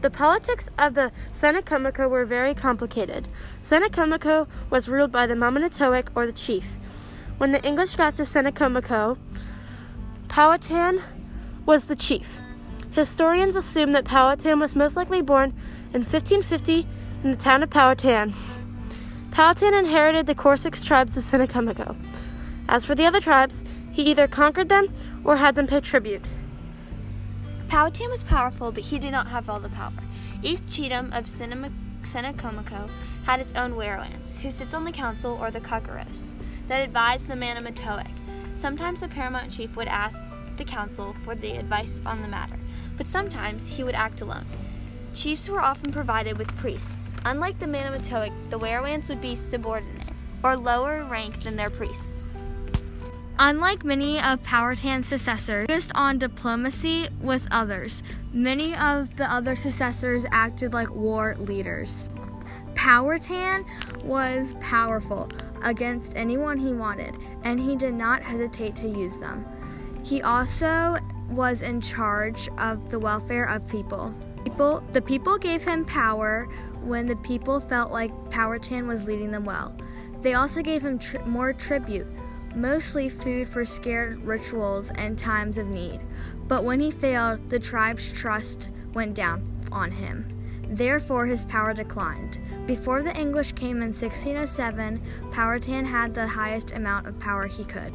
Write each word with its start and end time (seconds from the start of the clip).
The 0.00 0.10
politics 0.10 0.70
of 0.78 0.94
the 0.94 1.10
Tsenacomoco 1.32 2.08
were 2.08 2.24
very 2.24 2.54
complicated. 2.54 3.26
Tsenacomoco 3.62 4.46
was 4.70 4.88
ruled 4.88 5.10
by 5.10 5.26
the 5.26 5.34
Mamanatowick 5.34 6.08
or 6.14 6.24
the 6.24 6.32
chief. 6.32 6.64
When 7.38 7.50
the 7.50 7.64
English 7.64 7.96
got 7.96 8.16
to 8.16 8.22
Tsenacomoco, 8.22 9.18
Powhatan 10.28 11.02
was 11.66 11.86
the 11.86 11.96
chief. 11.96 12.38
Historians 12.92 13.56
assume 13.56 13.90
that 13.92 14.04
Powhatan 14.04 14.60
was 14.60 14.76
most 14.76 14.96
likely 14.96 15.20
born 15.20 15.50
in 15.92 16.02
1550 16.02 16.86
in 17.24 17.30
the 17.32 17.36
town 17.36 17.64
of 17.64 17.70
Powhatan. 17.70 18.34
Powhatan 19.32 19.74
inherited 19.74 20.26
the 20.26 20.34
core 20.34 20.56
six 20.56 20.84
tribes 20.84 21.16
of 21.16 21.24
Tsenacomoco. 21.24 21.96
As 22.68 22.84
for 22.84 22.94
the 22.94 23.04
other 23.04 23.20
tribes, 23.20 23.64
he 23.90 24.02
either 24.02 24.28
conquered 24.28 24.68
them 24.68 24.92
or 25.24 25.38
had 25.38 25.56
them 25.56 25.66
pay 25.66 25.80
tribute. 25.80 26.22
Powhatan 27.68 28.08
was 28.10 28.22
powerful, 28.22 28.72
but 28.72 28.82
he 28.82 28.98
did 28.98 29.12
not 29.12 29.28
have 29.28 29.50
all 29.50 29.60
the 29.60 29.68
power. 29.68 29.92
Each 30.42 30.60
chiefdom 30.62 31.16
of 31.16 31.26
Tsenacomoco 31.26 32.88
had 33.24 33.40
its 33.40 33.52
own 33.52 33.74
werowance, 33.74 34.38
who 34.38 34.50
sits 34.50 34.72
on 34.72 34.84
the 34.84 34.92
council 34.92 35.38
or 35.38 35.50
the 35.50 35.60
cockarouse, 35.60 36.34
that 36.66 36.82
advised 36.82 37.28
the 37.28 37.34
Manamotowick. 37.34 38.10
Sometimes 38.54 39.00
the 39.00 39.08
paramount 39.08 39.52
chief 39.52 39.76
would 39.76 39.86
ask 39.86 40.24
the 40.56 40.64
council 40.64 41.14
for 41.24 41.34
the 41.34 41.52
advice 41.52 42.00
on 42.06 42.22
the 42.22 42.28
matter, 42.28 42.56
but 42.96 43.06
sometimes 43.06 43.66
he 43.66 43.84
would 43.84 43.94
act 43.94 44.22
alone. 44.22 44.46
Chiefs 45.14 45.48
were 45.48 45.60
often 45.60 45.92
provided 45.92 46.38
with 46.38 46.56
priests. 46.56 47.14
Unlike 47.26 47.58
the 47.58 47.66
Manamotowick, 47.66 48.32
the 48.48 48.58
werowance 48.58 49.08
would 49.08 49.20
be 49.20 49.36
subordinate, 49.36 50.08
or 50.42 50.56
lower 50.56 51.04
ranked 51.04 51.44
than 51.44 51.56
their 51.56 51.70
priests. 51.70 52.28
Unlike 53.40 53.84
many 53.84 54.20
of 54.20 54.42
Powhatan's 54.42 55.06
successors, 55.06 55.68
focused 55.68 55.92
on 55.94 56.18
diplomacy 56.18 57.08
with 57.20 57.42
others, 57.52 58.02
many 58.32 58.74
of 58.74 59.16
the 59.16 59.32
other 59.32 59.54
successors 59.54 60.26
acted 60.32 60.72
like 60.72 60.90
war 60.90 61.36
leaders. 61.38 62.10
Powhatan 62.74 63.64
was 64.02 64.56
powerful 64.60 65.30
against 65.62 66.16
anyone 66.16 66.58
he 66.58 66.72
wanted, 66.72 67.16
and 67.44 67.60
he 67.60 67.76
did 67.76 67.94
not 67.94 68.22
hesitate 68.22 68.74
to 68.74 68.88
use 68.88 69.18
them. 69.18 69.46
He 70.02 70.20
also 70.22 70.96
was 71.30 71.62
in 71.62 71.80
charge 71.80 72.48
of 72.58 72.90
the 72.90 72.98
welfare 72.98 73.48
of 73.48 73.70
people. 73.70 74.12
People, 74.42 74.82
the 74.90 75.02
people 75.02 75.38
gave 75.38 75.62
him 75.62 75.84
power 75.84 76.48
when 76.80 77.06
the 77.06 77.16
people 77.16 77.60
felt 77.60 77.92
like 77.92 78.10
Powhatan 78.30 78.88
was 78.88 79.06
leading 79.06 79.30
them 79.30 79.44
well. 79.44 79.76
They 80.22 80.34
also 80.34 80.60
gave 80.60 80.82
him 80.82 80.98
tri- 80.98 81.24
more 81.24 81.52
tribute 81.52 82.08
mostly 82.60 83.08
food 83.08 83.48
for 83.48 83.64
scared 83.64 84.22
rituals 84.24 84.90
and 84.96 85.16
times 85.16 85.58
of 85.58 85.68
need. 85.68 86.00
But 86.48 86.64
when 86.64 86.80
he 86.80 86.90
failed, 86.90 87.48
the 87.48 87.58
tribe's 87.58 88.12
trust 88.12 88.70
went 88.94 89.14
down 89.14 89.42
on 89.70 89.90
him. 89.90 90.26
Therefore, 90.70 91.24
his 91.24 91.44
power 91.46 91.72
declined. 91.72 92.40
Before 92.66 93.02
the 93.02 93.16
English 93.16 93.52
came 93.52 93.76
in 93.76 93.92
1607, 93.94 95.00
Powhatan 95.30 95.84
had 95.84 96.12
the 96.12 96.26
highest 96.26 96.72
amount 96.72 97.06
of 97.06 97.18
power 97.18 97.46
he 97.46 97.64
could. 97.64 97.92